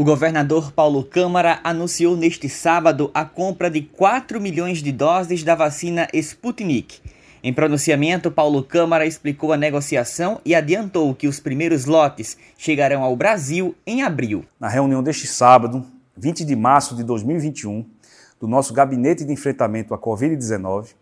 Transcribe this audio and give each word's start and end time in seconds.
O 0.00 0.04
governador 0.04 0.72
Paulo 0.72 1.04
Câmara 1.04 1.60
anunciou 1.62 2.16
neste 2.16 2.48
sábado 2.48 3.10
a 3.12 3.22
compra 3.22 3.70
de 3.70 3.82
4 3.82 4.40
milhões 4.40 4.82
de 4.82 4.90
doses 4.90 5.44
da 5.44 5.54
vacina 5.54 6.08
Sputnik. 6.14 7.02
Em 7.42 7.52
pronunciamento, 7.52 8.30
Paulo 8.30 8.64
Câmara 8.64 9.04
explicou 9.04 9.52
a 9.52 9.58
negociação 9.58 10.40
e 10.42 10.54
adiantou 10.54 11.14
que 11.14 11.28
os 11.28 11.38
primeiros 11.38 11.84
lotes 11.84 12.38
chegarão 12.56 13.02
ao 13.02 13.14
Brasil 13.14 13.76
em 13.86 14.02
abril. 14.02 14.42
Na 14.58 14.70
reunião 14.70 15.02
deste 15.02 15.26
sábado, 15.26 15.84
20 16.16 16.46
de 16.46 16.56
março 16.56 16.96
de 16.96 17.04
2021, 17.04 17.84
do 18.40 18.48
nosso 18.48 18.72
Gabinete 18.72 19.22
de 19.22 19.34
Enfrentamento 19.34 19.92
à 19.92 19.98
Covid-19, 19.98 20.94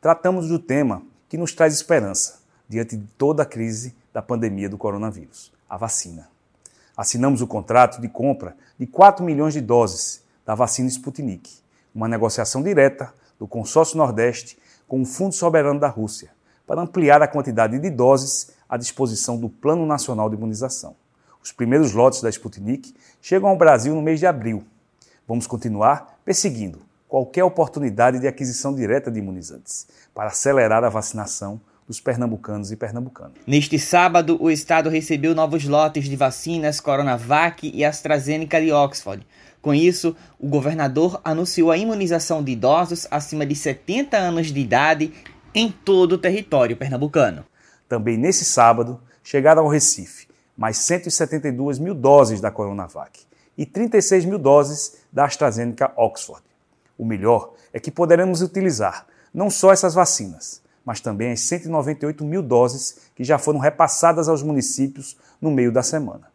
tratamos 0.00 0.48
do 0.48 0.58
tema 0.58 1.02
que 1.28 1.36
nos 1.36 1.52
traz 1.52 1.74
esperança 1.74 2.40
diante 2.66 2.96
de 2.96 3.06
toda 3.18 3.42
a 3.42 3.46
crise 3.46 3.94
da 4.14 4.22
pandemia 4.22 4.70
do 4.70 4.78
coronavírus: 4.78 5.52
a 5.68 5.76
vacina. 5.76 6.34
Assinamos 6.96 7.42
o 7.42 7.46
contrato 7.46 8.00
de 8.00 8.08
compra 8.08 8.56
de 8.78 8.86
4 8.86 9.22
milhões 9.22 9.52
de 9.52 9.60
doses 9.60 10.24
da 10.46 10.54
vacina 10.54 10.88
Sputnik, 10.88 11.58
uma 11.94 12.08
negociação 12.08 12.62
direta 12.62 13.12
do 13.38 13.46
Consórcio 13.46 13.98
Nordeste 13.98 14.58
com 14.88 15.02
o 15.02 15.04
Fundo 15.04 15.34
Soberano 15.34 15.78
da 15.78 15.88
Rússia, 15.88 16.30
para 16.66 16.80
ampliar 16.80 17.20
a 17.20 17.28
quantidade 17.28 17.78
de 17.78 17.90
doses 17.90 18.50
à 18.68 18.78
disposição 18.78 19.36
do 19.36 19.48
Plano 19.48 19.84
Nacional 19.84 20.30
de 20.30 20.36
Imunização. 20.36 20.96
Os 21.42 21.52
primeiros 21.52 21.92
lotes 21.92 22.22
da 22.22 22.30
Sputnik 22.30 22.94
chegam 23.20 23.50
ao 23.50 23.58
Brasil 23.58 23.94
no 23.94 24.00
mês 24.00 24.18
de 24.18 24.26
abril. 24.26 24.64
Vamos 25.28 25.46
continuar 25.46 26.18
perseguindo 26.24 26.80
qualquer 27.06 27.44
oportunidade 27.44 28.18
de 28.18 28.26
aquisição 28.26 28.74
direta 28.74 29.10
de 29.10 29.18
imunizantes 29.18 29.86
para 30.14 30.28
acelerar 30.28 30.82
a 30.82 30.88
vacinação 30.88 31.60
dos 31.86 32.00
pernambucanos 32.00 32.72
e 32.72 32.76
pernambucanas. 32.76 33.34
Neste 33.46 33.78
sábado, 33.78 34.36
o 34.40 34.50
estado 34.50 34.90
recebeu 34.90 35.34
novos 35.34 35.64
lotes 35.64 36.04
de 36.04 36.16
vacinas 36.16 36.80
Coronavac 36.80 37.70
e 37.72 37.84
AstraZeneca 37.84 38.60
de 38.60 38.72
Oxford. 38.72 39.26
Com 39.62 39.72
isso, 39.72 40.16
o 40.38 40.48
governador 40.48 41.20
anunciou 41.24 41.70
a 41.70 41.76
imunização 41.76 42.42
de 42.42 42.52
idosos 42.52 43.06
acima 43.10 43.46
de 43.46 43.54
70 43.54 44.16
anos 44.16 44.48
de 44.52 44.60
idade 44.60 45.12
em 45.54 45.70
todo 45.70 46.12
o 46.12 46.18
território 46.18 46.76
pernambucano. 46.76 47.44
Também 47.88 48.16
nesse 48.16 48.44
sábado, 48.44 49.00
chegaram 49.22 49.62
ao 49.62 49.68
Recife 49.68 50.26
mais 50.56 50.78
172 50.78 51.78
mil 51.78 51.94
doses 51.94 52.40
da 52.40 52.50
Coronavac 52.50 53.20
e 53.58 53.66
36 53.66 54.24
mil 54.24 54.38
doses 54.38 54.98
da 55.12 55.24
AstraZeneca 55.24 55.92
Oxford. 55.96 56.42
O 56.96 57.04
melhor 57.04 57.52
é 57.72 57.78
que 57.78 57.90
poderemos 57.90 58.40
utilizar 58.40 59.06
não 59.34 59.50
só 59.50 59.72
essas 59.72 59.94
vacinas, 59.94 60.62
mas 60.86 61.00
também 61.00 61.32
as 61.32 61.40
198 61.40 62.24
mil 62.24 62.40
doses 62.40 62.98
que 63.16 63.24
já 63.24 63.38
foram 63.38 63.58
repassadas 63.58 64.28
aos 64.28 64.40
municípios 64.40 65.16
no 65.42 65.50
meio 65.50 65.72
da 65.72 65.82
semana, 65.82 66.28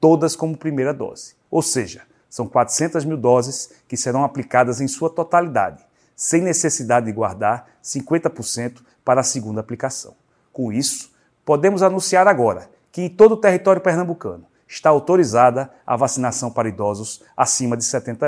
todas 0.00 0.36
como 0.36 0.56
primeira 0.56 0.94
dose. 0.94 1.34
Ou 1.50 1.60
seja, 1.60 2.02
são 2.30 2.46
400 2.46 3.04
mil 3.04 3.16
doses 3.16 3.72
que 3.88 3.96
serão 3.96 4.22
aplicadas 4.22 4.80
em 4.80 4.86
sua 4.86 5.10
totalidade, 5.10 5.84
sem 6.14 6.40
necessidade 6.40 7.06
de 7.06 7.12
guardar 7.12 7.66
50% 7.82 8.82
para 9.04 9.20
a 9.20 9.24
segunda 9.24 9.60
aplicação. 9.60 10.14
Com 10.52 10.72
isso, 10.72 11.10
podemos 11.44 11.82
anunciar 11.82 12.28
agora 12.28 12.70
que 12.92 13.02
em 13.02 13.08
todo 13.08 13.32
o 13.32 13.36
território 13.36 13.82
pernambucano 13.82 14.46
está 14.68 14.90
autorizada 14.90 15.70
a 15.84 15.96
vacinação 15.96 16.50
para 16.52 16.68
idosos 16.68 17.22
acima 17.36 17.76
de 17.76 17.84
70 17.84 18.12
anos. 18.12 18.16